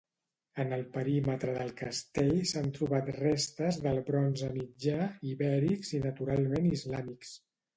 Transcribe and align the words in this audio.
En 0.61 0.71
el 0.75 0.79
perímetre 0.95 1.53
del 1.57 1.69
castell 1.81 2.31
s'han 2.53 2.71
trobat 2.79 3.11
restes 3.19 3.79
del 3.85 4.01
Bronze 4.09 4.51
Mitjà, 4.59 4.97
ibèrics 5.35 5.93
i 5.99 6.03
naturalment 6.11 6.71
islàmics. 6.75 7.37